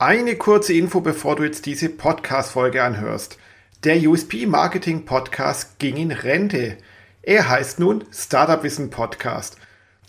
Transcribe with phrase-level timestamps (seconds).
[0.00, 3.36] Eine kurze Info, bevor du jetzt diese Podcast-Folge anhörst.
[3.82, 6.78] Der USP Marketing Podcast ging in Rente.
[7.22, 9.56] Er heißt nun Startup Wissen Podcast.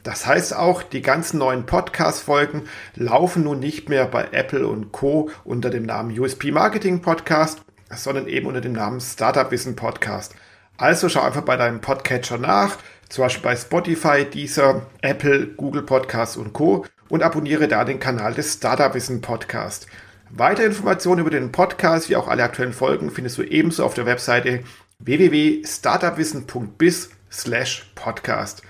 [0.04, 5.32] Das heißt auch, die ganzen neuen Podcast-Folgen laufen nun nicht mehr bei Apple und Co.
[5.44, 7.60] unter dem Namen USP Marketing Podcast,
[7.90, 10.36] sondern eben unter dem Namen Startup Wissen Podcast.
[10.78, 12.78] Also schau einfach bei deinem Podcatcher nach,
[13.10, 16.86] zum Beispiel bei Spotify, Deezer, Apple, Google Podcasts und Co.
[17.10, 19.88] und abonniere da den Kanal des Startup Wissen Podcast.
[20.30, 24.06] Weitere Informationen über den Podcast wie auch alle aktuellen Folgen findest du ebenso auf der
[24.06, 24.60] Webseite
[25.00, 28.62] www.startupwissen.biz slash podcast.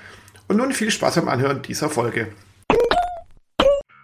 [0.48, 2.30] Und nun viel Spaß beim Anhören dieser Folge.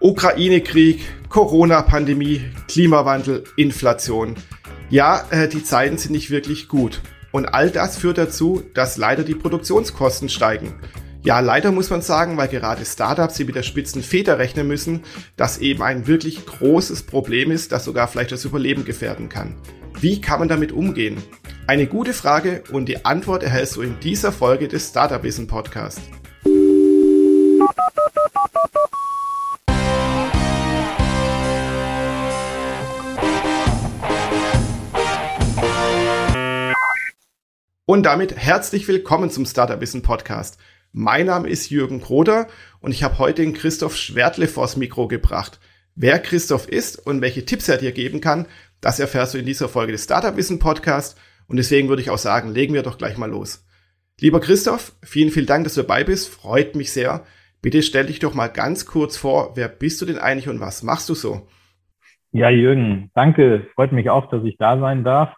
[0.02, 4.36] Ukraine-Krieg, Corona-Pandemie, Klimawandel, Inflation.
[4.90, 7.00] Ja, äh, die Zeiten sind nicht wirklich gut.
[7.32, 10.74] Und all das führt dazu, dass leider die Produktionskosten steigen.
[11.26, 15.02] Ja, leider muss man sagen, weil gerade Startups, die mit der spitzen Feder rechnen müssen,
[15.36, 19.56] das eben ein wirklich großes Problem ist, das sogar vielleicht das Überleben gefährden kann.
[20.00, 21.18] Wie kann man damit umgehen?
[21.66, 26.00] Eine gute Frage und die Antwort erhältst du in dieser Folge des Startup Wissen Podcast.
[37.88, 40.60] Und damit herzlich willkommen zum Startup Wissen Podcast.
[40.98, 42.48] Mein Name ist Jürgen Kroder
[42.80, 45.60] und ich habe heute den Christoph Schwertle vors Mikro gebracht.
[45.94, 48.46] Wer Christoph ist und welche Tipps er dir geben kann,
[48.80, 52.18] das erfährst du in dieser Folge des Startup Wissen Podcast und deswegen würde ich auch
[52.18, 53.68] sagen, legen wir doch gleich mal los.
[54.22, 56.34] Lieber Christoph, vielen, vielen Dank, dass du dabei bist.
[56.34, 57.26] Freut mich sehr.
[57.62, 59.58] Bitte stell dich doch mal ganz kurz vor.
[59.58, 61.46] Wer bist du denn eigentlich und was machst du so?
[62.32, 63.68] Ja, Jürgen, danke.
[63.76, 65.34] Freut mich auch, dass ich da sein darf.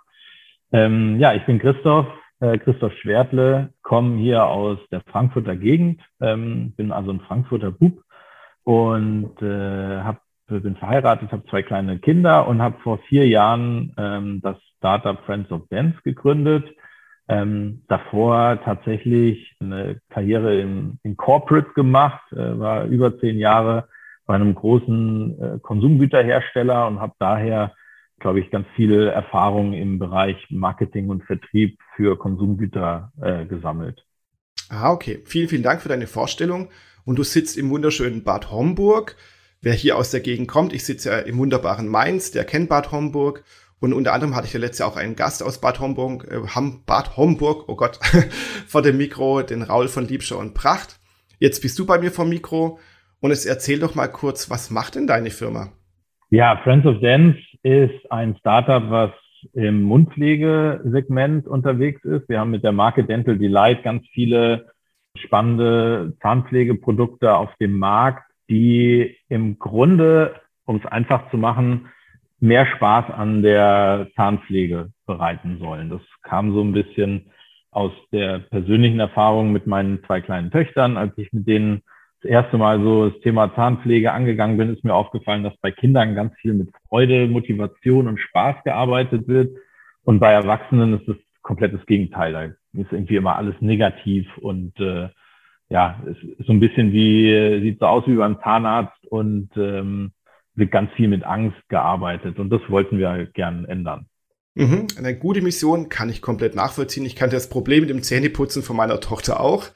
[0.72, 2.06] Ähm, ja, ich bin Christoph,
[2.40, 8.04] Christoph Schwertle, komme hier aus der Frankfurter Gegend, ähm, bin also ein Frankfurter Bub
[8.64, 14.42] und äh, hab, bin verheiratet, habe zwei kleine Kinder und habe vor vier Jahren ähm,
[14.42, 16.66] das Startup Friends of Dance gegründet.
[17.30, 23.90] Ähm, davor tatsächlich eine Karriere im, in Corporate gemacht, äh, war über zehn Jahre
[24.26, 27.74] bei einem großen äh, Konsumgüterhersteller und habe daher
[28.20, 34.06] glaube ich, ganz viele Erfahrungen im Bereich Marketing und Vertrieb für Konsumgüter äh, gesammelt.
[34.70, 35.22] Ah, okay.
[35.26, 36.70] Vielen, vielen Dank für deine Vorstellung.
[37.06, 39.16] Und du sitzt im wunderschönen Bad Homburg.
[39.62, 42.92] Wer hier aus der Gegend kommt, ich sitze ja im wunderbaren Mainz, der kennt Bad
[42.92, 43.44] Homburg.
[43.80, 46.42] Und unter anderem hatte ich ja letztes Jahr auch einen Gast aus Bad Homburg, äh,
[46.86, 48.00] Bad Homburg, oh Gott,
[48.68, 51.00] vor dem Mikro, den Raul von Liebscher und Pracht.
[51.40, 52.80] Jetzt bist du bei mir vom Mikro
[53.20, 55.72] und jetzt erzähl doch mal kurz, was macht denn deine Firma?
[56.30, 59.12] Ja, Friends of Dance ist ein Startup, was
[59.54, 62.28] im Mundpflegesegment unterwegs ist.
[62.28, 64.68] Wir haben mit der Marke Dental Delight ganz viele
[65.16, 71.88] spannende Zahnpflegeprodukte auf dem Markt, die im Grunde, um es einfach zu machen,
[72.42, 75.90] mehr Spaß an der Zahnpflege bereiten sollen.
[75.90, 77.32] Das kam so ein bisschen
[77.72, 81.84] aus der persönlichen Erfahrung mit meinen zwei kleinen Töchtern, als ich mit denen
[82.28, 86.16] das erste Mal so das Thema Zahnpflege angegangen bin, ist mir aufgefallen, dass bei Kindern
[86.16, 89.56] ganz viel mit Freude, Motivation und Spaß gearbeitet wird.
[90.04, 92.34] Und bei Erwachsenen ist es komplettes Gegenteil.
[92.34, 95.10] Da ist irgendwie immer alles negativ und äh,
[95.70, 100.12] ja, es ist so ein bisschen wie, sieht so aus wie beim Zahnarzt und ähm,
[100.56, 102.40] wird ganz viel mit Angst gearbeitet.
[102.40, 104.06] Und das wollten wir gern ändern.
[104.56, 107.06] Mhm, eine gute Mission kann ich komplett nachvollziehen.
[107.06, 109.68] Ich kannte das Problem mit dem Zähneputzen von meiner Tochter auch.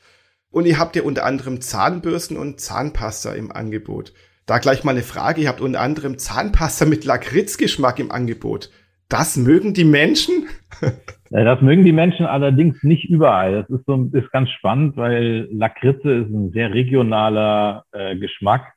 [0.51, 4.13] Und ihr habt ja unter anderem Zahnbürsten und Zahnpasta im Angebot.
[4.45, 5.41] Da gleich mal eine Frage.
[5.41, 8.69] Ihr habt unter anderem Zahnpasta mit Lakritzgeschmack im Angebot.
[9.07, 10.47] Das mögen die Menschen?
[11.29, 13.61] das mögen die Menschen allerdings nicht überall.
[13.61, 18.73] Das ist, so, ist ganz spannend, weil Lakritze ist ein sehr regionaler äh, Geschmack.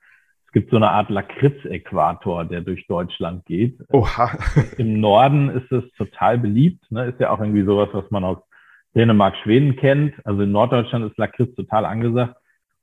[0.47, 3.79] Es gibt so eine Art Lakritz-Äquator, der durch Deutschland geht.
[3.93, 4.31] Oha.
[4.79, 6.85] Im Norden ist es total beliebt.
[6.91, 7.06] Ne?
[7.06, 8.39] Ist ja auch irgendwie sowas, was man aus
[8.94, 10.15] Dänemark, Schweden kennt.
[10.25, 12.37] Also in Norddeutschland ist Lakritz total angesagt.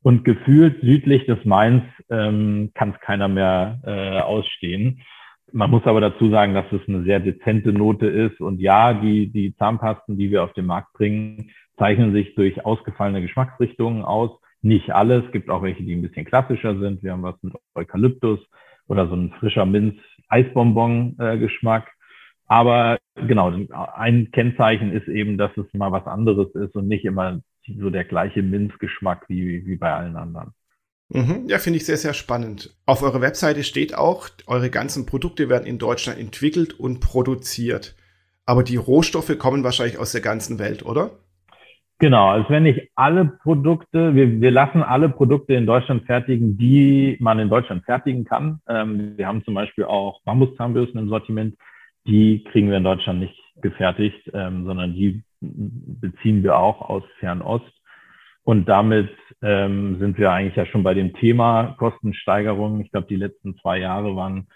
[0.03, 5.01] Und gefühlt südlich des Mainz ähm, kann es keiner mehr äh, ausstehen.
[5.53, 8.39] Man muss aber dazu sagen, dass es eine sehr dezente Note ist.
[8.39, 13.21] Und ja, die, die Zahnpasten, die wir auf den Markt bringen, zeichnen sich durch ausgefallene
[13.21, 14.31] Geschmacksrichtungen aus.
[14.61, 15.25] Nicht alles.
[15.25, 17.03] Es gibt auch welche, die ein bisschen klassischer sind.
[17.03, 18.39] Wir haben was mit Eukalyptus
[18.87, 21.91] oder so ein frischer Minz-Eisbonbon-Geschmack.
[22.51, 23.49] Aber genau,
[23.95, 27.39] ein Kennzeichen ist eben, dass es mal was anderes ist und nicht immer
[27.79, 30.51] so der gleiche Minzgeschmack wie, wie bei allen anderen.
[31.07, 32.75] Mhm, ja, finde ich sehr, sehr spannend.
[32.85, 37.95] Auf eurer Webseite steht auch, eure ganzen Produkte werden in Deutschland entwickelt und produziert.
[38.45, 41.11] Aber die Rohstoffe kommen wahrscheinlich aus der ganzen Welt, oder?
[41.99, 47.15] Genau, also wenn ich alle Produkte, wir, wir lassen alle Produkte in Deutschland fertigen, die
[47.21, 48.59] man in Deutschland fertigen kann.
[48.67, 51.55] Ähm, wir haben zum Beispiel auch Bambuszahnbürsten im Sortiment,
[52.07, 57.71] die kriegen wir in Deutschland nicht gefertigt, ähm, sondern die beziehen wir auch aus Fernost.
[58.43, 59.09] Und damit
[59.41, 62.81] ähm, sind wir eigentlich ja schon bei dem Thema Kostensteigerung.
[62.81, 64.47] Ich glaube, die letzten zwei Jahre waren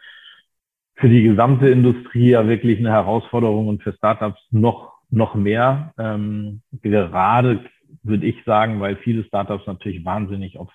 [0.95, 5.93] für die gesamte Industrie ja wirklich eine Herausforderung und für Startups noch noch mehr.
[5.97, 7.65] Ähm, gerade
[8.03, 10.69] würde ich sagen, weil viele Startups natürlich wahnsinnig auf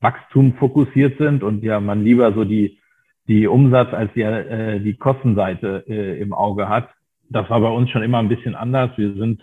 [0.00, 2.78] Wachstum fokussiert sind und ja man lieber so die,
[3.28, 6.88] die Umsatz als die, äh, die Kostenseite äh, im Auge hat.
[7.28, 8.90] Das war bei uns schon immer ein bisschen anders.
[8.96, 9.42] Wir sind,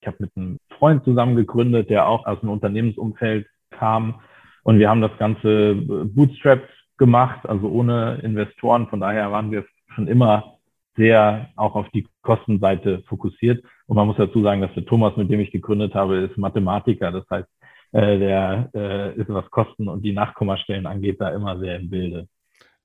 [0.00, 4.20] ich habe mit einem Freund zusammen gegründet, der auch aus dem Unternehmensumfeld kam
[4.64, 8.86] und wir haben das Ganze bootstrapped gemacht, also ohne Investoren.
[8.88, 9.64] Von daher waren wir
[9.94, 10.58] schon immer
[10.96, 13.64] sehr auch auf die Kostenseite fokussiert.
[13.86, 17.10] Und man muss dazu sagen, dass der Thomas, mit dem ich gegründet habe, ist Mathematiker.
[17.10, 17.48] Das heißt,
[17.92, 22.28] äh, der äh, ist, was Kosten und die Nachkommastellen angeht, da immer sehr im Bilde.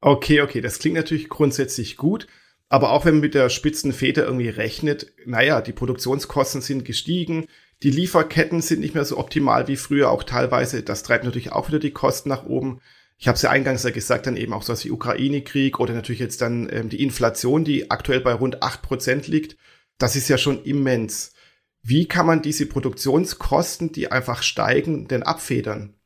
[0.01, 2.27] Okay, okay, das klingt natürlich grundsätzlich gut.
[2.69, 7.47] Aber auch wenn man mit der spitzen Feder irgendwie rechnet, naja, die Produktionskosten sind gestiegen,
[7.83, 10.83] die Lieferketten sind nicht mehr so optimal wie früher, auch teilweise.
[10.83, 12.81] Das treibt natürlich auch wieder die Kosten nach oben.
[13.17, 16.19] Ich habe es ja eingangs ja gesagt, dann eben auch sowas wie Ukraine-Krieg oder natürlich
[16.19, 19.57] jetzt dann ähm, die Inflation, die aktuell bei rund acht Prozent liegt.
[19.97, 21.33] Das ist ja schon immens.
[21.81, 25.96] Wie kann man diese Produktionskosten, die einfach steigen, denn abfedern?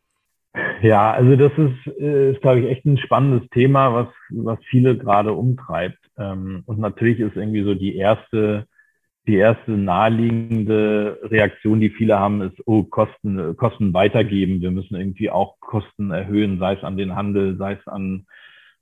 [0.81, 4.97] Ja, also das ist, äh, ist glaube ich, echt ein spannendes Thema, was, was viele
[4.97, 5.99] gerade umtreibt.
[6.17, 8.67] Ähm, und natürlich ist irgendwie so die erste
[9.27, 14.61] die erste naheliegende Reaktion, die viele haben, ist, oh, Kosten, Kosten weitergeben.
[14.61, 18.25] Wir müssen irgendwie auch Kosten erhöhen, sei es an den Handel, sei es an,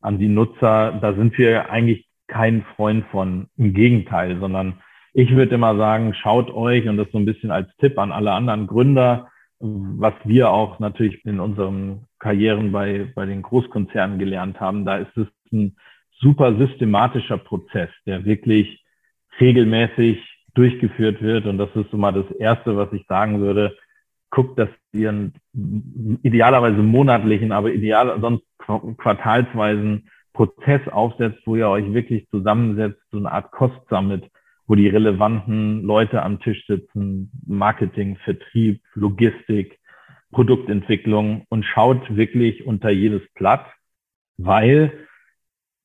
[0.01, 0.97] an die Nutzer.
[1.01, 3.47] Da sind wir eigentlich kein Freund von.
[3.57, 4.79] Im Gegenteil, sondern
[5.13, 8.31] ich würde immer sagen, schaut euch, und das so ein bisschen als Tipp an alle
[8.31, 9.27] anderen Gründer,
[9.59, 15.15] was wir auch natürlich in unseren Karrieren bei, bei den Großkonzernen gelernt haben, da ist
[15.17, 15.75] es ein
[16.19, 18.83] super systematischer Prozess, der wirklich
[19.39, 20.19] regelmäßig
[20.53, 21.45] durchgeführt wird.
[21.45, 23.75] Und das ist so mal das Erste, was ich sagen würde.
[24.29, 28.43] Guckt, dass ihr einen idealerweise monatlichen, aber ideal sonst
[28.97, 34.29] quartalsweisen Prozess aufsetzt, wo ihr euch wirklich zusammensetzt, so eine Art Cost-Summit,
[34.69, 39.79] wo die relevanten Leute am Tisch sitzen, Marketing, Vertrieb, Logistik,
[40.31, 43.65] Produktentwicklung und schaut wirklich unter jedes Blatt,
[44.37, 44.93] weil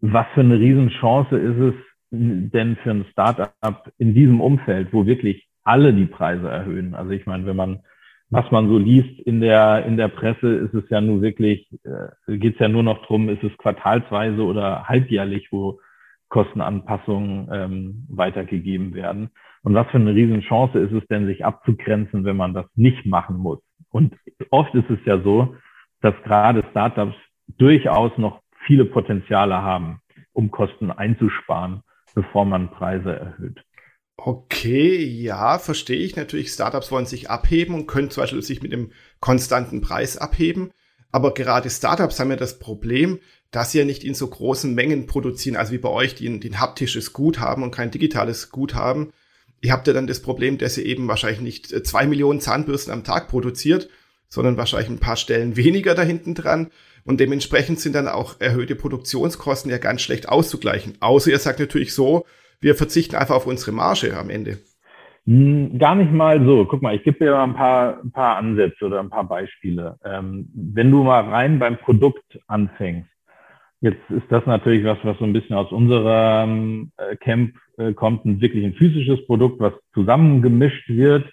[0.02, 1.74] was für eine Riesenchance ist es,
[2.10, 6.94] denn für ein Startup in diesem Umfeld, wo wirklich alle die Preise erhöhen?
[6.94, 7.80] Also ich meine, wenn man,
[8.28, 12.36] was man so liest in der, in der Presse, ist es ja nur wirklich, äh,
[12.36, 15.80] geht es ja nur noch drum, ist es quartalsweise oder halbjährlich, wo
[16.34, 19.30] Kostenanpassungen ähm, weitergegeben werden.
[19.62, 23.36] Und was für eine Riesenchance ist es denn, sich abzugrenzen, wenn man das nicht machen
[23.36, 23.60] muss?
[23.90, 24.14] Und
[24.50, 25.54] oft ist es ja so,
[26.00, 27.14] dass gerade Startups
[27.56, 30.00] durchaus noch viele Potenziale haben,
[30.32, 31.82] um Kosten einzusparen
[32.14, 33.64] bevor man Preise erhöht.
[34.16, 36.16] Okay, ja, verstehe ich.
[36.16, 40.70] Natürlich, Startups wollen sich abheben und können zum Beispiel sich mit einem konstanten Preis abheben.
[41.10, 43.18] Aber gerade Startups haben ja das Problem,
[43.54, 46.40] dass sie ja nicht in so großen Mengen produzieren, also wie bei euch, die ein,
[46.40, 49.12] die ein haptisches Gut haben und kein digitales Gut haben.
[49.60, 52.92] Ihr habt ja dann das Problem, dass ihr eben wahrscheinlich nicht äh, zwei Millionen Zahnbürsten
[52.92, 53.88] am Tag produziert,
[54.28, 56.70] sondern wahrscheinlich ein paar Stellen weniger da hinten dran.
[57.04, 60.94] Und dementsprechend sind dann auch erhöhte Produktionskosten ja ganz schlecht auszugleichen.
[61.00, 62.24] Außer ihr sagt natürlich so,
[62.60, 64.58] wir verzichten einfach auf unsere Marge am Ende.
[65.26, 66.64] Hm, gar nicht mal so.
[66.64, 69.98] Guck mal, ich gebe dir mal ein paar, ein paar Ansätze oder ein paar Beispiele.
[70.04, 73.13] Ähm, wenn du mal rein beim Produkt anfängst,
[73.84, 78.24] jetzt ist das natürlich was, was so ein bisschen aus unserem äh, Camp äh, kommt,
[78.24, 81.30] ein wirklich ein physisches Produkt, was zusammengemischt wird.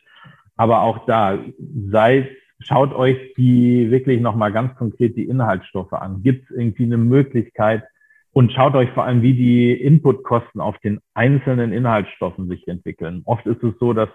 [0.58, 1.39] Aber auch da,
[1.89, 2.29] seit
[2.60, 6.22] schaut euch die wirklich nochmal ganz konkret die Inhaltsstoffe an.
[6.24, 7.84] Gibt es irgendwie eine Möglichkeit
[8.34, 13.22] und schaut euch vor allem, wie die Inputkosten auf den einzelnen Inhaltsstoffen sich entwickeln.
[13.25, 14.10] Oft ist es so, dass,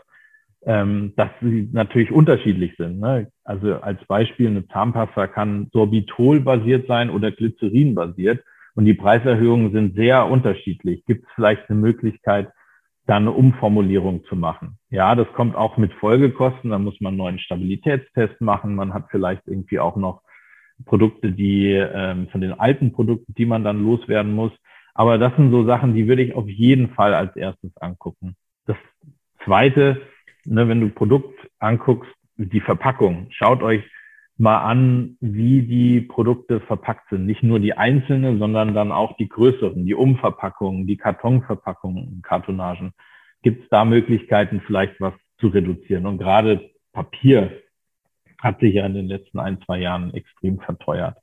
[0.66, 2.98] ähm, dass sie natürlich unterschiedlich sind.
[2.98, 3.28] Ne?
[3.44, 8.44] Also als Beispiel, eine Zahnpasta kann Sorbitol-basiert sein oder Glycerin-basiert
[8.74, 11.04] und die Preiserhöhungen sind sehr unterschiedlich.
[11.06, 12.48] Gibt es vielleicht eine Möglichkeit,
[13.06, 14.78] da eine Umformulierung zu machen.
[14.90, 16.70] Ja, das kommt auch mit Folgekosten.
[16.70, 18.74] Da muss man einen neuen Stabilitätstest machen.
[18.74, 20.22] Man hat vielleicht irgendwie auch noch
[20.84, 24.52] Produkte, die ähm, von den alten Produkten, die man dann loswerden muss.
[24.92, 28.34] Aber das sind so Sachen, die würde ich auf jeden Fall als erstes angucken.
[28.66, 28.76] Das
[29.44, 30.02] zweite,
[30.46, 33.28] ne, wenn du Produkt anguckst, die Verpackung.
[33.30, 33.82] Schaut euch
[34.38, 37.26] mal an, wie die Produkte verpackt sind.
[37.26, 42.92] Nicht nur die einzelnen, sondern dann auch die größeren, die Umverpackungen, die Kartonverpackungen, Kartonagen.
[43.42, 46.06] Gibt es da Möglichkeiten, vielleicht was zu reduzieren?
[46.06, 47.62] Und gerade Papier
[48.38, 51.16] hat sich ja in den letzten ein, zwei Jahren extrem verteuert.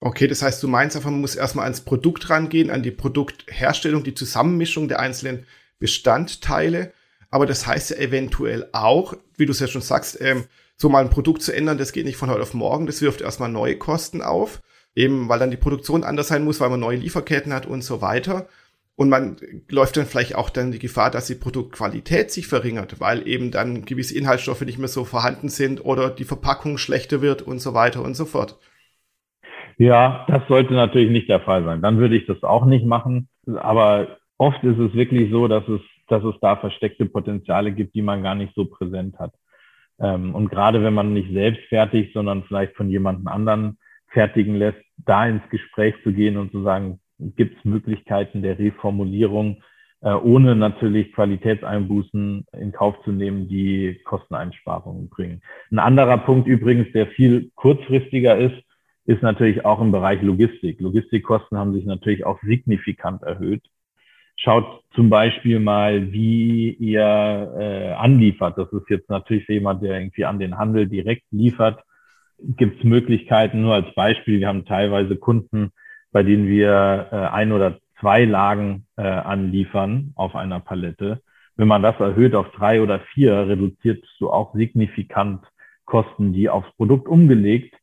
[0.00, 4.04] Okay, das heißt, du meinst einfach, man muss erstmal ans Produkt rangehen, an die Produktherstellung,
[4.04, 5.46] die Zusammenmischung der einzelnen
[5.78, 6.92] Bestandteile.
[7.34, 10.44] Aber das heißt ja eventuell auch, wie du es ja schon sagst, ähm,
[10.76, 13.22] so mal ein Produkt zu ändern, das geht nicht von heute auf morgen, das wirft
[13.22, 14.62] erstmal neue Kosten auf,
[14.94, 18.00] eben weil dann die Produktion anders sein muss, weil man neue Lieferketten hat und so
[18.00, 18.46] weiter.
[18.94, 19.36] Und man
[19.68, 23.84] läuft dann vielleicht auch dann die Gefahr, dass die Produktqualität sich verringert, weil eben dann
[23.84, 28.04] gewisse Inhaltsstoffe nicht mehr so vorhanden sind oder die Verpackung schlechter wird und so weiter
[28.04, 28.60] und so fort.
[29.76, 31.82] Ja, das sollte natürlich nicht der Fall sein.
[31.82, 33.26] Dann würde ich das auch nicht machen.
[33.56, 38.02] Aber oft ist es wirklich so, dass es, dass es da versteckte Potenziale gibt, die
[38.02, 39.32] man gar nicht so präsent hat.
[40.00, 44.80] Ähm, und gerade wenn man nicht selbst fertigt, sondern vielleicht von jemandem anderen fertigen lässt,
[44.96, 49.62] da ins Gespräch zu gehen und zu sagen, gibt es Möglichkeiten der Reformulierung,
[50.00, 55.42] äh, ohne natürlich Qualitätseinbußen in Kauf zu nehmen, die Kosteneinsparungen bringen.
[55.70, 58.56] Ein anderer Punkt übrigens, der viel kurzfristiger ist,
[59.06, 60.80] ist natürlich auch im Bereich Logistik.
[60.80, 63.62] Logistikkosten haben sich natürlich auch signifikant erhöht.
[64.36, 68.58] Schaut zum Beispiel mal, wie ihr äh, anliefert.
[68.58, 71.82] Das ist jetzt natürlich jemand, der irgendwie an den Handel direkt liefert.
[72.38, 75.70] Gibt es Möglichkeiten, nur als Beispiel, wir haben teilweise Kunden,
[76.12, 81.22] bei denen wir äh, ein oder zwei Lagen äh, anliefern auf einer Palette.
[81.56, 85.44] Wenn man das erhöht auf drei oder vier, reduzierst du auch signifikant
[85.84, 87.74] Kosten, die aufs Produkt umgelegt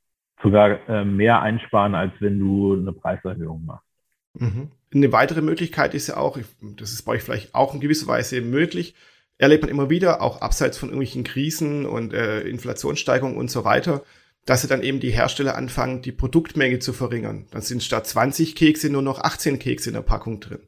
[0.41, 3.90] sogar äh, mehr einsparen, als wenn du eine Preiserhöhung machst.
[4.33, 4.71] Mhm.
[4.93, 8.41] Eine weitere Möglichkeit ist ja auch, das ist bei euch vielleicht auch in gewisser Weise
[8.41, 8.95] möglich,
[9.37, 14.03] erlebt man immer wieder, auch abseits von irgendwelchen Krisen und äh, Inflationssteigerungen und so weiter,
[14.45, 17.47] dass sie dann eben die Hersteller anfangen, die Produktmenge zu verringern.
[17.51, 20.67] Dann sind statt 20 Kekse nur noch 18 Kekse in der Packung drin.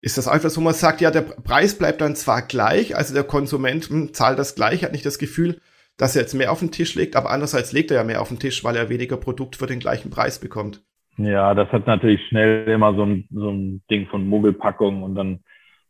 [0.00, 3.24] Ist das einfach so, man sagt, ja, der Preis bleibt dann zwar gleich, also der
[3.24, 5.60] Konsument hm, zahlt das gleich, hat nicht das Gefühl,
[5.96, 8.28] dass er jetzt mehr auf den Tisch legt, aber andererseits legt er ja mehr auf
[8.28, 10.84] den Tisch, weil er weniger Produkt für den gleichen Preis bekommt.
[11.18, 15.40] Ja, das hat natürlich schnell immer so ein, so ein Ding von Mogelpackung und dann,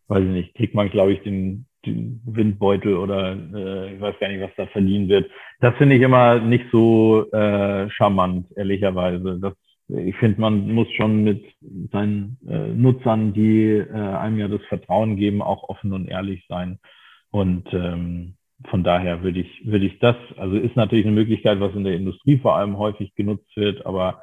[0.09, 4.29] weiß ich nicht, kriegt man, glaube ich, den, den Windbeutel oder äh, ich weiß gar
[4.29, 5.29] nicht, was da verliehen wird.
[5.61, 9.39] Das finde ich immer nicht so äh, charmant, ehrlicherweise.
[9.41, 9.55] Das,
[9.89, 11.45] ich finde, man muss schon mit
[11.93, 16.79] seinen äh, Nutzern, die äh, einem ja das Vertrauen geben, auch offen und ehrlich sein.
[17.31, 18.35] Und ähm,
[18.71, 21.95] von daher würde ich, würde ich das, also ist natürlich eine Möglichkeit, was in der
[21.95, 24.23] Industrie vor allem häufig genutzt wird, aber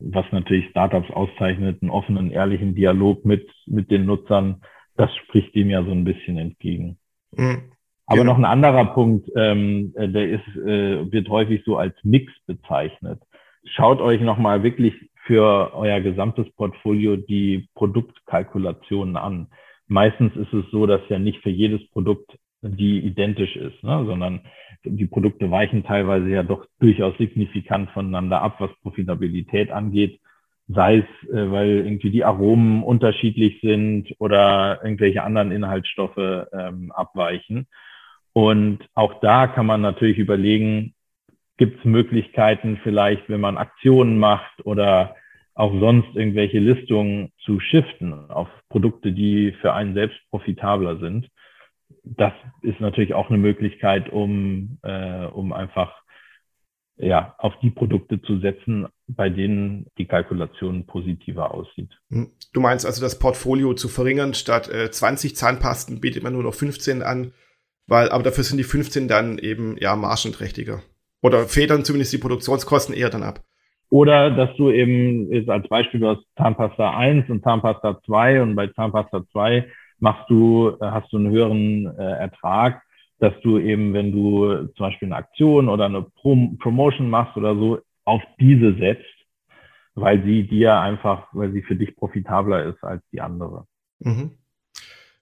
[0.00, 4.62] was natürlich Startups auszeichnet, einen offenen, ehrlichen Dialog mit, mit den Nutzern,
[4.96, 6.98] das spricht dem ja so ein bisschen entgegen.
[7.36, 7.72] Mhm.
[8.06, 12.32] Aber noch ein anderer Punkt, ähm, äh, der ist, äh, wird häufig so als Mix
[12.46, 13.20] bezeichnet.
[13.64, 14.94] Schaut euch nochmal wirklich
[15.26, 19.48] für euer gesamtes Portfolio die Produktkalkulationen an.
[19.88, 24.04] Meistens ist es so, dass ja nicht für jedes Produkt die identisch ist, ne?
[24.06, 24.40] sondern
[24.84, 30.20] die Produkte weichen teilweise ja doch durchaus signifikant voneinander ab, was Profitabilität angeht,
[30.68, 37.66] sei es, äh, weil irgendwie die Aromen unterschiedlich sind oder irgendwelche anderen Inhaltsstoffe ähm, abweichen.
[38.32, 40.94] Und auch da kann man natürlich überlegen,
[41.56, 45.16] gibt es Möglichkeiten vielleicht, wenn man Aktionen macht oder
[45.54, 51.28] auch sonst irgendwelche Listungen zu shiften auf Produkte, die für einen selbst profitabler sind
[52.16, 55.92] das ist natürlich auch eine Möglichkeit, um, äh, um einfach
[56.98, 61.90] ja, auf die Produkte zu setzen, bei denen die Kalkulation positiver aussieht.
[62.10, 62.32] Hm.
[62.52, 66.54] Du meinst also, das Portfolio zu verringern, statt äh, 20 Zahnpasten bietet man nur noch
[66.54, 67.32] 15 an,
[67.86, 70.82] weil, aber dafür sind die 15 dann eben ja margenträchtiger.
[71.22, 73.40] Oder federn zumindest die Produktionskosten eher dann ab.
[73.90, 78.54] Oder dass du eben jetzt als Beispiel du hast Zahnpasta 1 und Zahnpasta 2 und
[78.54, 79.66] bei Zahnpasta 2
[80.00, 82.82] machst du, äh, hast du einen höheren äh, Ertrag,
[83.18, 87.54] dass du eben, wenn du zum Beispiel eine Aktion oder eine Prom Promotion machst oder
[87.54, 89.04] so, auf diese setzt,
[89.94, 93.66] weil sie dir einfach, weil sie für dich profitabler ist als die andere.
[94.00, 94.32] Mhm.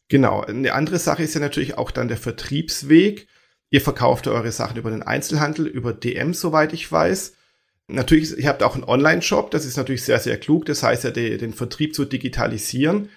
[0.08, 0.42] Genau.
[0.42, 3.26] Eine andere Sache ist ja natürlich auch dann der Vertriebsweg.
[3.70, 7.36] Ihr verkauft eure Sachen über den Einzelhandel, über DM, soweit ich weiß.
[7.88, 10.66] Natürlich, ihr habt auch einen Online-Shop, das ist natürlich sehr, sehr klug.
[10.66, 13.08] Das heißt ja, den Vertrieb zu digitalisieren.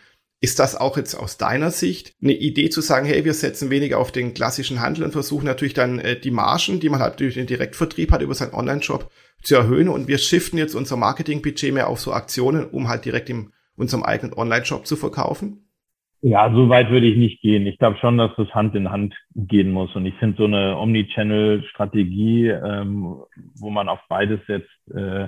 [0.41, 3.99] Ist das auch jetzt aus deiner Sicht eine Idee zu sagen, hey, wir setzen weniger
[3.99, 7.33] auf den klassischen Handel und versuchen natürlich dann äh, die Margen, die man halt durch
[7.33, 11.89] den Direktvertrieb hat, über seinen Online-Shop zu erhöhen und wir shiften jetzt unser Marketing-Budget mehr
[11.89, 15.65] auf so Aktionen, um halt direkt in unserem eigenen Online-Shop zu verkaufen?
[16.21, 17.65] Ja, so weit würde ich nicht gehen.
[17.65, 19.95] Ich glaube schon, dass das Hand in Hand gehen muss.
[19.95, 23.23] Und ich finde so eine Omnichannel-Strategie, ähm,
[23.57, 25.27] wo man auf beides setzt, äh,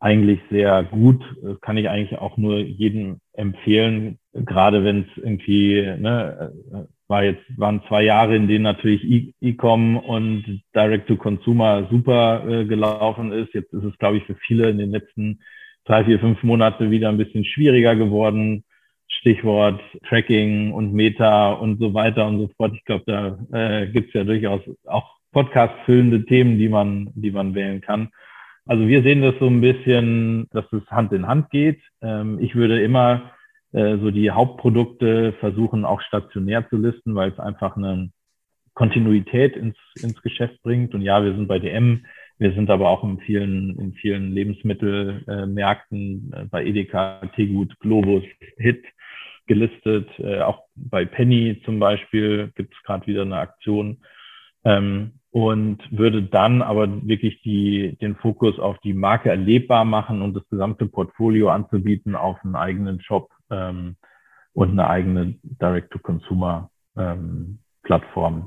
[0.00, 1.22] eigentlich sehr gut.
[1.42, 6.52] Das kann ich eigentlich auch nur jedem empfehlen, gerade wenn es irgendwie ne,
[7.10, 13.32] war jetzt, waren zwei Jahre, in denen natürlich e-, E-Com und Direct-to-Consumer super äh, gelaufen
[13.32, 13.52] ist.
[13.52, 15.40] Jetzt ist es, glaube ich, für viele in den letzten
[15.84, 18.64] drei, vier, fünf Monate wieder ein bisschen schwieriger geworden.
[19.08, 22.74] Stichwort Tracking und Meta und so weiter und so fort.
[22.74, 27.54] Ich glaube, da äh, gibt es ja durchaus auch Podcast-füllende Themen, die man, die man
[27.54, 28.10] wählen kann.
[28.66, 31.80] Also wir sehen das so ein bisschen, dass es Hand in Hand geht.
[32.02, 33.32] Ähm, ich würde immer
[33.72, 38.10] äh, so die Hauptprodukte versuchen auch stationär zu listen, weil es einfach eine
[38.74, 40.94] Kontinuität ins, ins Geschäft bringt.
[40.94, 42.04] Und ja, wir sind bei DM,
[42.38, 48.24] wir sind aber auch in vielen, in vielen Lebensmittelmärkten, äh, bei Edeka, Tegut, Globus,
[48.56, 48.84] Hit
[49.46, 50.08] gelistet.
[50.18, 53.98] Äh, auch bei Penny zum Beispiel gibt es gerade wieder eine Aktion.
[54.64, 60.34] Ähm, und würde dann aber wirklich die, den Fokus auf die Marke erlebbar machen und
[60.34, 63.94] das gesamte Portfolio anzubieten auf einen eigenen Shop ähm,
[64.52, 68.46] und eine eigene Direct-to-Consumer-Plattform ähm,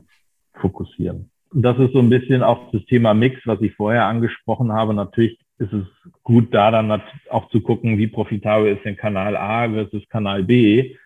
[0.59, 1.29] fokussieren.
[1.53, 4.93] Das ist so ein bisschen auch das Thema Mix, was ich vorher angesprochen habe.
[4.93, 5.85] Natürlich ist es
[6.23, 10.97] gut, da dann auch zu gucken, wie profitabel ist denn Kanal A versus Kanal B.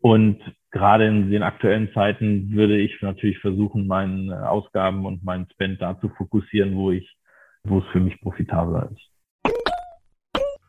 [0.00, 5.80] Und gerade in den aktuellen Zeiten würde ich natürlich versuchen, meine Ausgaben und meinen Spend
[5.80, 7.16] da zu fokussieren, wo ich,
[7.64, 9.54] wo es für mich profitabler ist.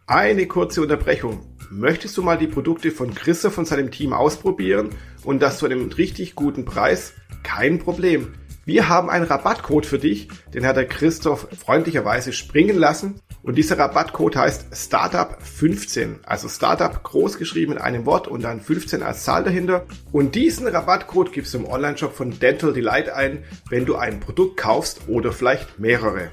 [0.07, 1.39] Eine kurze Unterbrechung.
[1.69, 4.89] Möchtest du mal die Produkte von Christoph und seinem Team ausprobieren
[5.23, 7.13] und das zu einem richtig guten Preis?
[7.43, 8.33] Kein Problem.
[8.69, 13.19] Wir haben einen Rabattcode für dich, den hat der Christoph freundlicherweise springen lassen.
[13.41, 16.17] Und dieser Rabattcode heißt Startup15.
[16.23, 19.87] Also Startup groß geschrieben in einem Wort und dann 15 als Zahl dahinter.
[20.11, 24.57] Und diesen Rabattcode gibst du im Onlineshop von Dental Delight ein, wenn du ein Produkt
[24.57, 26.29] kaufst oder vielleicht mehrere.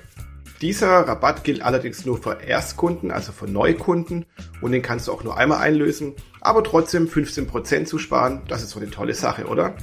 [0.61, 4.27] Dieser Rabatt gilt allerdings nur für Erstkunden, also für Neukunden
[4.61, 8.71] und den kannst du auch nur einmal einlösen, aber trotzdem 15% zu sparen, das ist
[8.71, 9.75] so eine tolle Sache, oder?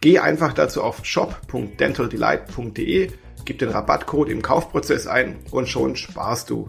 [0.00, 3.10] Geh einfach dazu auf shop.dentaldelight.de,
[3.44, 6.66] gib den Rabattcode im Kaufprozess ein und schon sparst du.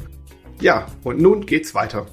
[0.61, 2.07] Ja, und nun geht's weiter.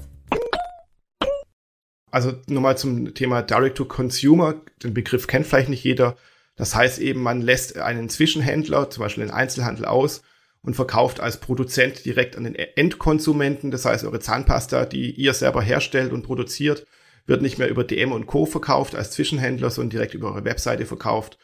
[2.11, 4.55] Also nochmal zum Thema Direct to Consumer.
[4.83, 6.15] Den Begriff kennt vielleicht nicht jeder.
[6.55, 10.21] Das heißt eben, man lässt einen Zwischenhändler, zum Beispiel den Einzelhandel aus
[10.61, 13.71] und verkauft als Produzent direkt an den Endkonsumenten.
[13.71, 16.85] Das heißt, eure Zahnpasta, die ihr selber herstellt und produziert,
[17.25, 18.45] wird nicht mehr über DM und Co.
[18.45, 21.37] verkauft als Zwischenhändler, sondern direkt über eure Webseite verkauft.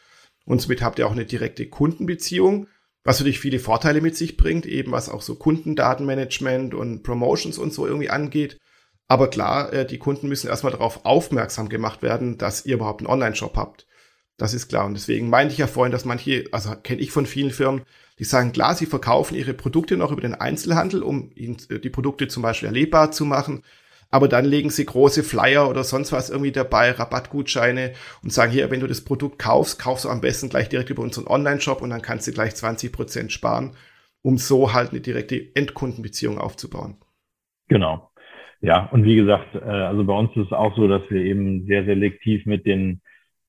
[0.44, 2.68] Und somit habt ihr auch eine direkte Kundenbeziehung,
[3.04, 7.72] was natürlich viele Vorteile mit sich bringt, eben was auch so Kundendatenmanagement und Promotions und
[7.72, 8.58] so irgendwie angeht.
[9.08, 13.10] Aber klar, äh, die Kunden müssen erstmal darauf aufmerksam gemacht werden, dass ihr überhaupt einen
[13.10, 13.86] Online-Shop habt.
[14.36, 14.86] Das ist klar.
[14.86, 17.82] Und deswegen meinte ich ja vorhin, dass manche, also kenne ich von vielen Firmen,
[18.18, 22.28] die sagen, klar, sie verkaufen ihre Produkte noch über den Einzelhandel, um äh, die Produkte
[22.28, 23.62] zum Beispiel erlebbar zu machen
[24.12, 28.70] aber dann legen sie große Flyer oder sonst was irgendwie dabei, Rabattgutscheine und sagen hier,
[28.70, 31.90] wenn du das Produkt kaufst, kaufst du am besten gleich direkt über unseren Online-Shop und
[31.90, 33.72] dann kannst du gleich 20 Prozent sparen,
[34.20, 36.96] um so halt eine direkte Endkundenbeziehung aufzubauen.
[37.68, 38.10] Genau.
[38.60, 41.64] Ja, und wie gesagt, äh, also bei uns ist es auch so, dass wir eben
[41.66, 43.00] sehr selektiv mit den,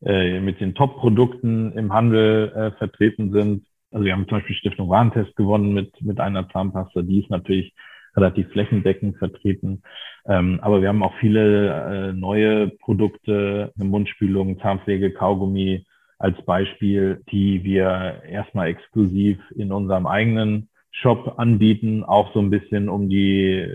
[0.01, 3.65] äh, mit den Top-Produkten im Handel äh, vertreten sind.
[3.91, 7.73] Also wir haben zum Beispiel Stiftung Warentest gewonnen mit, mit einer Zahnpasta, die ist natürlich
[8.15, 9.83] relativ flächendeckend vertreten.
[10.25, 15.85] Ähm, aber wir haben auch viele äh, neue Produkte, eine Mundspülung, Zahnpflege, Kaugummi
[16.19, 22.87] als Beispiel, die wir erstmal exklusiv in unserem eigenen Shop anbieten, auch so ein bisschen,
[22.87, 23.67] um die,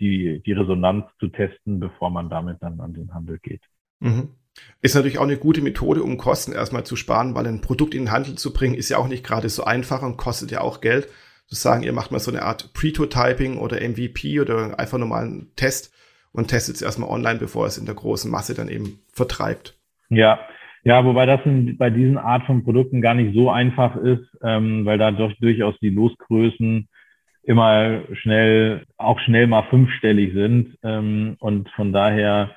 [0.00, 3.62] die, die Resonanz zu testen, bevor man damit dann an den Handel geht.
[4.00, 4.30] Mhm.
[4.80, 8.04] Ist natürlich auch eine gute Methode, um Kosten erstmal zu sparen, weil ein Produkt in
[8.04, 10.80] den Handel zu bringen, ist ja auch nicht gerade so einfach und kostet ja auch
[10.80, 11.08] Geld
[11.46, 15.94] zu sagen, ihr macht mal so eine Art Pretotyping oder MVP oder einfach normalen Test
[16.32, 19.78] und testet es erstmal online, bevor es in der großen Masse dann eben vertreibt.
[20.08, 20.40] Ja,
[20.84, 24.98] ja, wobei das bei diesen Art von Produkten gar nicht so einfach ist, ähm, weil
[24.98, 26.88] da doch durchaus die Losgrößen
[27.44, 30.76] immer schnell, auch schnell mal fünfstellig sind.
[30.82, 32.50] Ähm, und von daher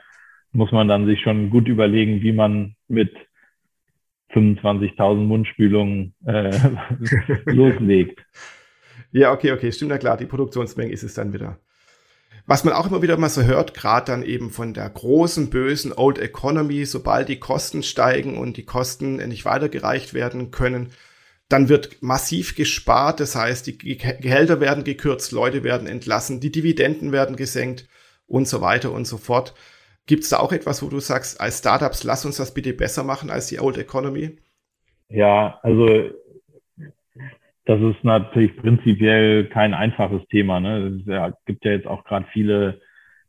[0.52, 3.14] muss man dann sich schon gut überlegen, wie man mit
[4.34, 6.52] 25.000 Mundspülungen äh,
[7.46, 8.26] loslegt.
[9.16, 10.18] Ja, okay, okay, stimmt ja klar.
[10.18, 11.58] Die Produktionsmenge ist es dann wieder.
[12.48, 15.94] Was man auch immer wieder mal so hört, gerade dann eben von der großen, bösen
[15.94, 20.92] Old Economy, sobald die Kosten steigen und die Kosten nicht weitergereicht werden können,
[21.48, 23.22] dann wird massiv gespart.
[23.22, 27.88] Das heißt, die Gehälter werden gekürzt, Leute werden entlassen, die Dividenden werden gesenkt
[28.28, 29.54] und so weiter und so fort.
[30.08, 33.06] Gibt es da auch etwas, wo du sagst, als Startups, lass uns das bitte besser
[33.06, 34.40] machen als die Old Economy?
[35.08, 36.10] Ja, also
[37.66, 40.60] das ist natürlich prinzipiell kein einfaches Thema.
[40.60, 41.02] Ne?
[41.06, 42.80] Es gibt ja jetzt auch gerade viele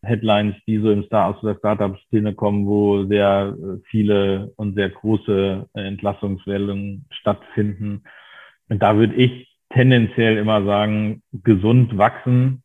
[0.02, 4.90] Headlines, die so im Star aus der Startup-Szene kommen, wo sehr äh, viele und sehr
[4.90, 8.04] große äh, Entlassungswellen stattfinden.
[8.68, 12.62] Und da würde ich tendenziell immer sagen, gesund wachsen.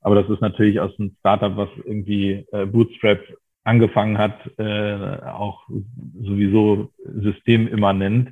[0.00, 3.20] Aber das ist natürlich aus einem Startup, was irgendwie äh, Bootstrap
[3.64, 5.68] angefangen hat, auch
[6.20, 8.30] sowieso systemimmanent,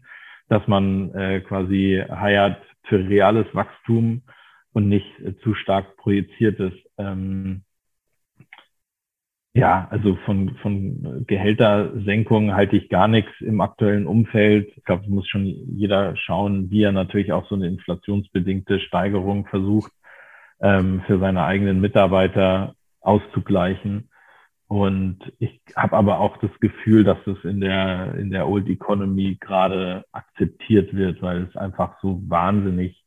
[0.48, 1.12] dass man
[1.46, 4.22] quasi heiert für reales Wachstum
[4.72, 6.72] und nicht äh, zu stark projiziertes.
[6.98, 7.62] Ähm,
[9.52, 14.72] ja, also von, von Gehältersenkungen halte ich gar nichts im aktuellen Umfeld.
[14.76, 19.46] Ich glaube, es muss schon jeder schauen, wie er natürlich auch so eine inflationsbedingte Steigerung
[19.46, 19.90] versucht,
[20.60, 24.09] ähm, für seine eigenen Mitarbeiter auszugleichen.
[24.70, 29.36] Und ich habe aber auch das Gefühl, dass es in der, in der Old Economy
[29.40, 33.04] gerade akzeptiert wird, weil es einfach so wahnsinnig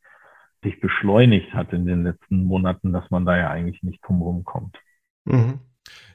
[0.62, 4.78] sich beschleunigt hat in den letzten Monaten, dass man da ja eigentlich nicht drum kommt.
[5.24, 5.60] Mhm.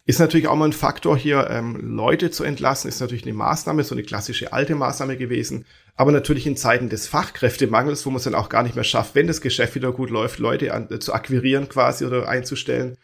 [0.04, 3.84] Ist natürlich auch mal ein Faktor hier, ähm, Leute zu entlassen, ist natürlich eine Maßnahme,
[3.84, 5.64] so eine klassische alte Maßnahme gewesen.
[5.96, 9.14] Aber natürlich in Zeiten des Fachkräftemangels, wo man es dann auch gar nicht mehr schafft,
[9.14, 12.98] wenn das Geschäft wieder gut läuft, Leute an, äh, zu akquirieren quasi oder einzustellen,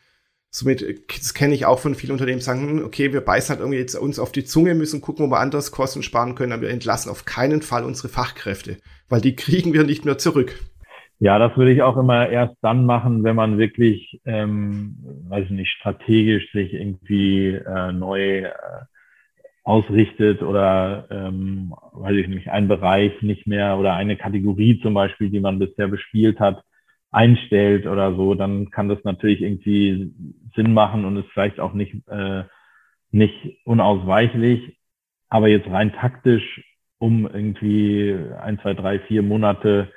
[0.56, 3.80] Somit, das kenne ich auch von vielen Unternehmen, sagen, hm, okay, wir beißen halt irgendwie
[3.80, 6.70] jetzt uns auf die Zunge, müssen gucken, wo wir anders Kosten sparen können, aber wir
[6.70, 8.76] entlassen auf keinen Fall unsere Fachkräfte,
[9.08, 10.60] weil die kriegen wir nicht mehr zurück.
[11.18, 14.96] Ja, das würde ich auch immer erst dann machen, wenn man wirklich, ähm,
[15.28, 18.52] weiß ich nicht, strategisch sich irgendwie äh, neu äh,
[19.64, 25.30] ausrichtet oder, ähm, weiß ich nicht, ein Bereich nicht mehr oder eine Kategorie zum Beispiel,
[25.30, 26.62] die man bisher bespielt hat,
[27.14, 30.12] einstellt oder so, dann kann das natürlich irgendwie
[30.56, 32.44] Sinn machen und ist vielleicht auch nicht, äh,
[33.10, 34.76] nicht unausweichlich.
[35.28, 36.62] Aber jetzt rein taktisch,
[36.98, 39.92] um irgendwie ein, zwei, drei, vier Monate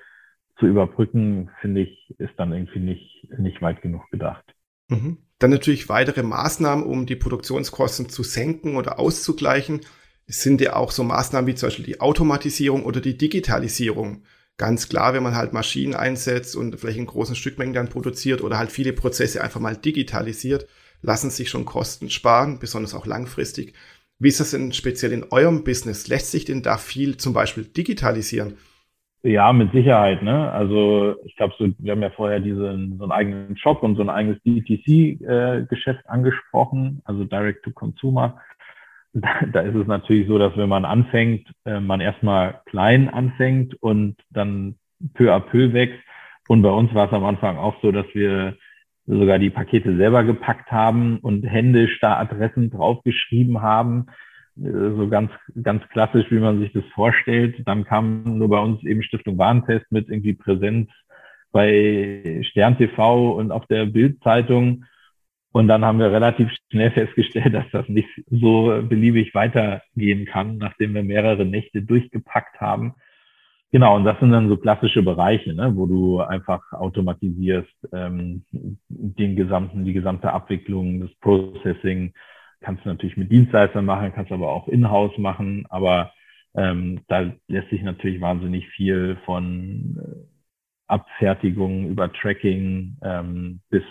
[0.60, 4.44] zu überbrücken, finde ich, ist dann irgendwie nicht, nicht weit genug gedacht.
[4.88, 5.18] Mhm.
[5.40, 9.82] Dann natürlich weitere Maßnahmen, um die Produktionskosten zu senken oder auszugleichen.
[10.26, 14.24] Sind ja auch so Maßnahmen wie zum Beispiel die Automatisierung oder die Digitalisierung
[14.58, 18.58] ganz klar, wenn man halt Maschinen einsetzt und vielleicht in großen Stückmengen dann produziert oder
[18.58, 20.68] halt viele Prozesse einfach mal digitalisiert,
[21.02, 23.74] lassen sich schon Kosten sparen, besonders auch langfristig.
[24.20, 26.08] Wie ist das denn speziell in eurem Business?
[26.08, 28.58] Lässt sich denn da viel zum Beispiel digitalisieren?
[29.24, 30.24] Ja, mit Sicherheit.
[30.24, 30.52] Ne?
[30.52, 34.02] Also ich glaube, so, wir haben ja vorher diesen, so einen eigenen Shop und so
[34.02, 38.40] ein eigenes DTC-Geschäft äh, angesprochen, also Direct to Consumer
[39.22, 44.18] da, ist es natürlich so, dass wenn man anfängt, äh, man erstmal klein anfängt und
[44.30, 44.76] dann
[45.14, 46.00] peu à peu wächst.
[46.48, 48.56] Und bei uns war es am Anfang auch so, dass wir
[49.06, 54.08] sogar die Pakete selber gepackt haben und händisch da Adressen draufgeschrieben haben.
[54.58, 57.62] Äh, so ganz, ganz klassisch, wie man sich das vorstellt.
[57.66, 60.90] Dann kam nur bei uns eben Stiftung Warentest mit irgendwie Präsenz
[61.52, 64.86] bei Stern TV und auf der Bildzeitung.
[65.58, 70.94] Und dann haben wir relativ schnell festgestellt, dass das nicht so beliebig weitergehen kann, nachdem
[70.94, 72.94] wir mehrere Nächte durchgepackt haben.
[73.72, 78.46] Genau, und das sind dann so klassische Bereiche, ne, wo du einfach automatisierst ähm,
[78.88, 82.14] den gesamten, die gesamte Abwicklung, das Processing.
[82.62, 86.14] Kannst du natürlich mit Dienstleistern machen, kannst aber auch in-house machen, aber
[86.56, 90.38] ähm, da lässt sich natürlich wahnsinnig viel von äh,
[90.88, 93.84] Abfertigung über Tracking ähm, bis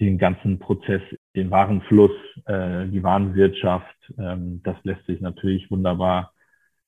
[0.00, 1.02] den ganzen Prozess,
[1.34, 2.12] den Warenfluss,
[2.46, 6.32] äh, die Warenwirtschaft, ähm, das lässt sich natürlich wunderbar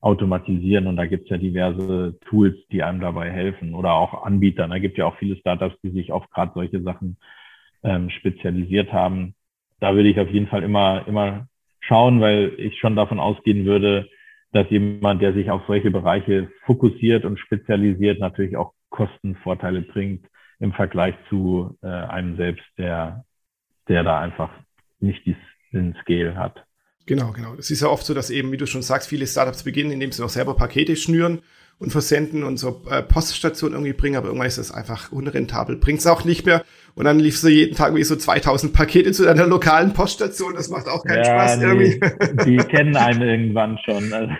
[0.01, 4.69] automatisieren und da gibt es ja diverse Tools, die einem dabei helfen oder auch Anbieter.
[4.69, 7.17] Da gibt ja auch viele Startups, die sich auf gerade solche Sachen
[7.83, 9.35] ähm, spezialisiert haben.
[9.81, 11.49] Da würde ich auf jeden Fall immer, immer
[11.81, 14.09] schauen, weil ich schon davon ausgehen würde,
[14.53, 20.25] dass jemand, der sich auf solche Bereiche fokussiert und spezialisiert, natürlich auch Kostenvorteile bringt,
[20.61, 23.25] im Vergleich zu äh, einem selbst, der,
[23.89, 24.51] der da einfach
[25.01, 25.25] nicht
[25.73, 26.65] den Scale hat.
[27.07, 27.55] Genau, genau.
[27.55, 30.13] Es ist ja oft so, dass eben, wie du schon sagst, viele Startups beginnen, indem
[30.13, 31.41] sie auch selber Pakete schnüren
[31.79, 35.77] und versenden und so äh, Poststationen irgendwie bringen, aber irgendwann ist das einfach unrentabel.
[35.77, 36.65] Bringt es auch nicht mehr.
[36.97, 40.55] Und dann liefst du jeden Tag wie so 2000 Pakete zu deiner lokalen Poststation.
[40.55, 42.01] Das macht auch keinen ja, Spaß nee, irgendwie.
[42.45, 44.13] Die kennen einen irgendwann schon.
[44.13, 44.33] Also,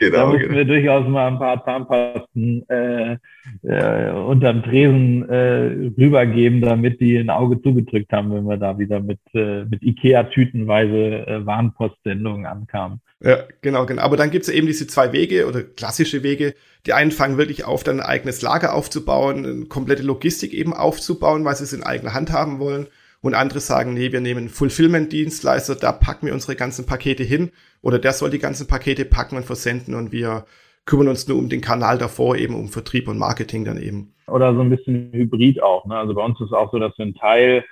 [0.00, 0.54] genau, da müssen genau.
[0.54, 3.18] wir durchaus mal ein paar Zahnpasten äh,
[3.64, 9.00] äh, unterm Tresen äh, rübergeben, damit die ein Auge zugedrückt haben, wenn wir da wieder
[9.00, 13.02] mit, äh, mit Ikea tütenweise äh, Warenpostsendungen ankamen.
[13.22, 14.02] Ja, genau, genau.
[14.02, 16.54] Aber dann gibt's ja eben diese zwei Wege oder klassische Wege.
[16.86, 21.44] Die einen fangen wirklich auf, dann ein eigenes Lager aufzubauen, eine komplette Logistik eben aufzubauen,
[21.44, 22.86] weil sie es in eigener Hand haben wollen.
[23.20, 27.50] Und andere sagen, nee, wir nehmen Fulfillment-Dienstleister, da packen wir unsere ganzen Pakete hin.
[27.82, 30.46] Oder der soll die ganzen Pakete packen und versenden und wir
[30.86, 34.14] kümmern uns nur um den Kanal davor, eben um Vertrieb und Marketing dann eben.
[34.26, 35.84] Oder so ein bisschen Hybrid auch.
[35.84, 35.96] Ne?
[35.96, 37.64] Also bei uns ist es auch so, dass wir einen Teil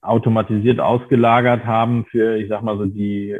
[0.00, 3.36] automatisiert ausgelagert haben für, ich sag mal so, die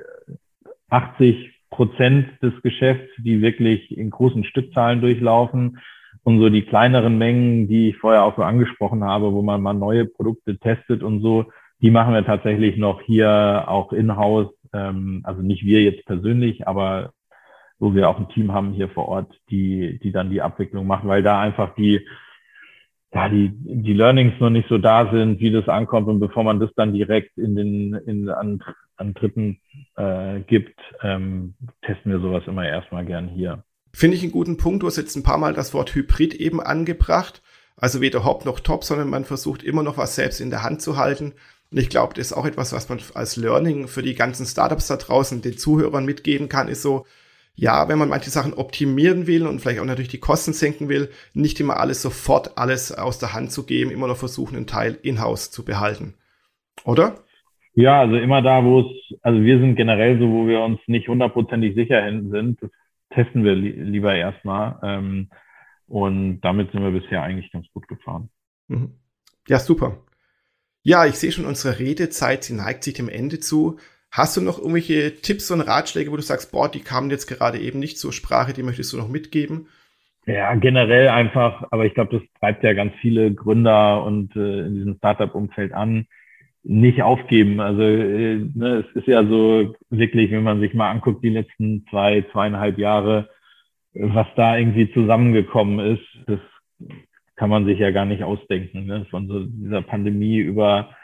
[0.91, 5.79] 80 Prozent des Geschäfts, die wirklich in großen Stückzahlen durchlaufen
[6.23, 9.75] und so die kleineren Mengen, die ich vorher auch so angesprochen habe, wo man mal
[9.75, 11.47] neue Produkte testet und so,
[11.81, 14.53] die machen wir tatsächlich noch hier auch in-house.
[14.73, 17.13] Ähm, also nicht wir jetzt persönlich, aber
[17.79, 21.09] wo wir auch ein Team haben hier vor Ort, die, die dann die Abwicklung machen,
[21.09, 22.05] weil da einfach die,
[23.15, 26.61] ja, die, die Learnings noch nicht so da sind, wie das ankommt und bevor man
[26.61, 28.63] das dann direkt in den, in, an,
[28.99, 29.61] an Dritten
[29.97, 33.65] äh, gibt, ähm, testen wir sowas immer erstmal gern hier.
[33.93, 34.83] Finde ich einen guten Punkt.
[34.83, 37.43] Du hast jetzt ein paar Mal das Wort Hybrid eben angebracht.
[37.77, 40.83] Also weder Hop noch Top, sondern man versucht immer noch was selbst in der Hand
[40.83, 41.35] zu halten.
[41.71, 44.89] Und ich glaube, das ist auch etwas, was man als Learning für die ganzen Startups
[44.89, 47.07] da draußen den Zuhörern mitgeben kann, ist so,
[47.55, 51.11] ja, wenn man manche Sachen optimieren will und vielleicht auch natürlich die Kosten senken will,
[51.35, 54.99] nicht immer alles sofort alles aus der Hand zu geben, immer noch versuchen, einen Teil
[55.03, 56.15] in-house zu behalten.
[56.85, 57.25] Oder?
[57.79, 61.07] Ja, also immer da, wo es, also wir sind generell so, wo wir uns nicht
[61.07, 62.71] hundertprozentig sicher sind, das
[63.11, 64.81] testen wir li lieber erstmal.
[64.83, 65.31] Ähm,
[65.87, 68.31] und damit sind wir bisher eigentlich ganz gut gefahren.
[68.67, 68.95] Mhm.
[69.47, 69.99] Ja, super.
[70.83, 73.79] Ja, ich sehe schon, unsere Redezeit, sie neigt sich dem Ende zu.
[74.11, 77.61] Hast du noch irgendwelche Tipps und Ratschläge, wo du sagst, boah, die kamen jetzt gerade
[77.61, 79.69] eben nicht zur Sprache, die möchtest du noch mitgeben?
[80.27, 84.75] Ja, generell einfach, aber ich glaube, das treibt ja ganz viele Gründer und äh, in
[84.75, 86.09] diesem Startup-Umfeld an,
[86.69, 87.61] nicht aufgeben.
[87.61, 91.87] Also äh, ne, es ist ja so wirklich, wenn man sich mal anguckt, die letzten
[91.89, 93.31] zwei, zweieinhalb Jahre,
[93.95, 96.41] was da irgendwie zusammengekommen ist, das
[97.37, 98.85] kann man sich ja gar nicht ausdenken.
[98.85, 99.07] Ne?
[99.11, 100.95] Von so dieser Pandemie über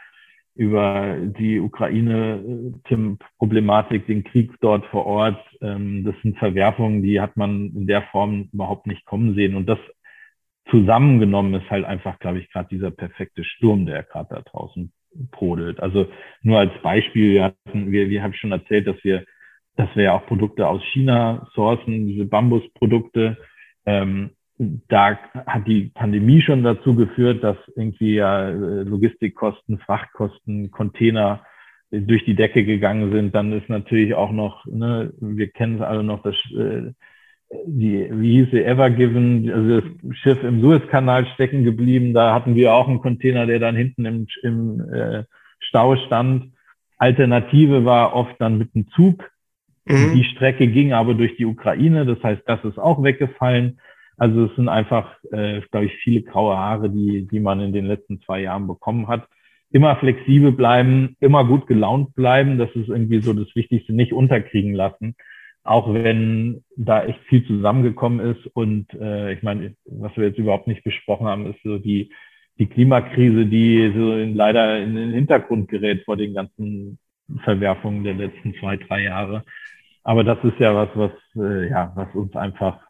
[0.56, 5.44] über die Ukraine-Problematik, den Krieg dort vor Ort.
[5.60, 9.56] Ähm, das sind Verwerfungen, die hat man in der Form überhaupt nicht kommen sehen.
[9.56, 9.80] Und das
[10.70, 14.92] zusammengenommen ist halt einfach, glaube ich, gerade dieser perfekte Sturm, der gerade da draußen
[15.30, 15.80] brodelt.
[15.80, 16.06] Also
[16.42, 19.24] nur als Beispiel, wir hatten, wir, wir haben schon erzählt, dass wir,
[19.76, 23.36] dass wir ja auch Produkte aus China sourcen, diese Bambusprodukte.
[23.86, 31.44] Ähm, da hat die Pandemie schon dazu geführt, dass irgendwie ja äh, Logistikkosten, Frachtkosten, Container
[31.90, 33.34] durch die Decke gegangen sind.
[33.34, 36.92] Dann ist natürlich auch noch, ne, wir kennen es alle noch, das, äh,
[37.66, 42.14] die, wie hieß sie, Evergiven, also das Schiff im Suezkanal stecken geblieben.
[42.14, 45.24] Da hatten wir auch einen Container, der dann hinten im, im äh,
[45.60, 46.52] Stau stand.
[46.98, 49.30] Alternative war oft dann mit dem Zug.
[49.86, 50.14] Mhm.
[50.14, 52.06] Die Strecke ging aber durch die Ukraine.
[52.06, 53.80] Das heißt, das ist auch weggefallen.
[54.16, 57.86] Also es sind einfach, äh, glaube ich, viele graue Haare, die, die man in den
[57.86, 59.26] letzten zwei Jahren bekommen hat.
[59.70, 62.58] Immer flexibel bleiben, immer gut gelaunt bleiben.
[62.58, 65.16] Das ist irgendwie so das Wichtigste, nicht unterkriegen lassen.
[65.64, 68.46] Auch wenn da echt viel zusammengekommen ist.
[68.54, 72.12] Und äh, ich meine, was wir jetzt überhaupt nicht besprochen haben, ist so die,
[72.58, 76.98] die Klimakrise, die so in, leider in den Hintergrund gerät vor den ganzen
[77.42, 79.42] Verwerfungen der letzten zwei, drei Jahre.
[80.02, 82.80] Aber das ist ja was, was, äh, ja, was uns einfach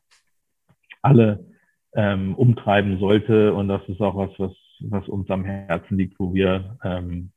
[1.00, 1.46] alle
[1.94, 3.54] ähm, umtreiben sollte.
[3.54, 7.30] Und das ist auch was, was, was uns am Herzen liegt, wo wir ähm,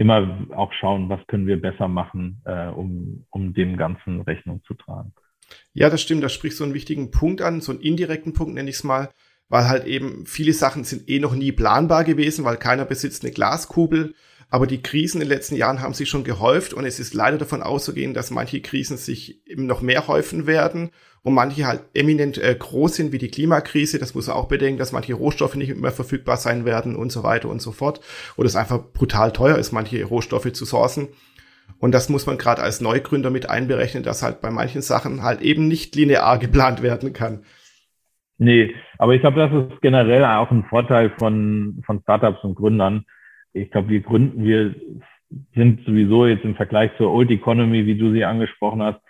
[0.00, 4.72] immer auch schauen, was können wir besser machen, äh, um, um dem Ganzen Rechnung zu
[4.72, 5.12] tragen.
[5.74, 6.24] Ja, das stimmt.
[6.24, 9.10] Da sprichst du einen wichtigen Punkt an, so einen indirekten Punkt nenne ich es mal,
[9.50, 13.32] weil halt eben viele Sachen sind eh noch nie planbar gewesen, weil keiner besitzt eine
[13.32, 14.14] Glaskugel.
[14.50, 17.38] Aber die Krisen in den letzten Jahren haben sich schon gehäuft und es ist leider
[17.38, 20.90] davon auszugehen, dass manche Krisen sich eben noch mehr häufen werden
[21.22, 23.98] und manche halt eminent äh, groß sind, wie die Klimakrise.
[23.98, 27.22] Das muss man auch bedenken, dass manche Rohstoffe nicht mehr verfügbar sein werden und so
[27.22, 28.00] weiter und so fort.
[28.36, 31.08] Oder es einfach brutal teuer ist, manche Rohstoffe zu sourcen.
[31.78, 35.42] Und das muss man gerade als Neugründer mit einberechnen, dass halt bei manchen Sachen halt
[35.42, 37.44] eben nicht linear geplant werden kann.
[38.38, 43.04] Nee, aber ich glaube, das ist generell auch ein Vorteil von, von Startups und Gründern.
[43.52, 44.74] Ich glaube, wir gründen, wir
[45.54, 49.00] sind sowieso jetzt im Vergleich zur Old Economy, wie du sie angesprochen hast,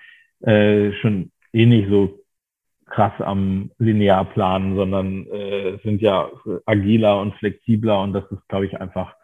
[0.47, 2.21] äh, schon eh nicht so
[2.87, 6.31] krass am linear planen, sondern äh, sind ja
[6.67, 9.15] agiler und flexibler und das ist, glaube ich, einfach,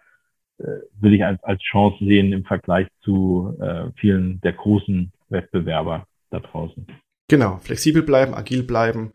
[0.59, 0.65] äh,
[1.01, 6.41] würde ich als, als Chance sehen im Vergleich zu äh, vielen der großen Wettbewerber da
[6.41, 6.87] draußen.
[7.29, 9.13] Genau, flexibel bleiben, agil bleiben.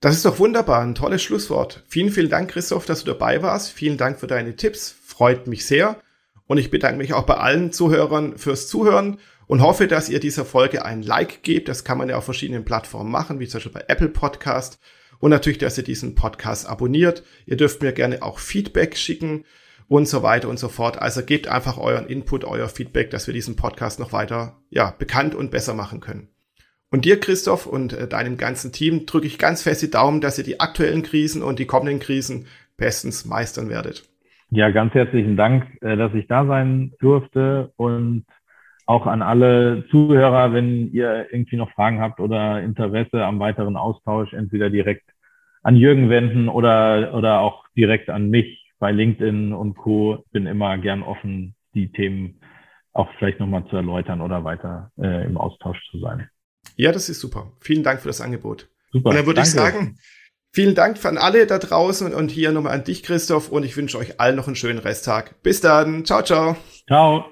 [0.00, 1.84] Das ist doch wunderbar, ein tolles Schlusswort.
[1.88, 3.72] Vielen, vielen Dank, Christoph, dass du dabei warst.
[3.72, 6.00] Vielen Dank für deine Tipps, freut mich sehr.
[6.46, 10.46] Und ich bedanke mich auch bei allen Zuhörern fürs Zuhören und hoffe, dass ihr dieser
[10.46, 11.68] Folge ein Like gebt.
[11.68, 14.78] Das kann man ja auf verschiedenen Plattformen machen, wie zum Beispiel bei Apple Podcast.
[15.18, 17.22] Und natürlich, dass ihr diesen Podcast abonniert.
[17.44, 19.44] Ihr dürft mir gerne auch Feedback schicken
[19.88, 20.98] und so weiter und so fort.
[20.98, 25.34] Also gebt einfach euren Input, euer Feedback, dass wir diesen Podcast noch weiter, ja, bekannt
[25.34, 26.30] und besser machen können.
[26.90, 30.38] Und dir, Christoph, und äh, deinem ganzen Team drücke ich ganz fest die Daumen, dass
[30.38, 32.46] ihr die aktuellen Krisen und die kommenden Krisen
[32.78, 34.09] bestens meistern werdet.
[34.50, 38.24] Ja, ganz herzlichen Dank, äh, dass ich da sein durfte und
[38.86, 44.32] auch an alle Zuhörer, wenn ihr irgendwie noch Fragen habt oder Interesse am weiteren Austausch,
[44.32, 45.08] entweder direkt
[45.62, 50.24] an Jürgen wenden oder, oder auch direkt an mich bei LinkedIn und Co.
[50.32, 52.40] Bin immer gern offen, die Themen
[52.92, 56.28] auch vielleicht nochmal zu erläutern oder weiter äh, im Austausch zu sein.
[56.74, 57.52] Ja, das ist super.
[57.60, 58.68] Vielen Dank für das Angebot.
[58.90, 59.10] Super.
[59.10, 59.98] Und dann würde ich sagen,
[60.52, 63.98] vielen Dank an alle da draußen und hier nochmal an dich, Christoph, und ich wünsche
[63.98, 65.42] euch allen noch einen schönen Resttag.
[65.42, 66.04] Bis dann.
[66.04, 66.56] Ciao, ciao.
[66.86, 67.30] Ciao.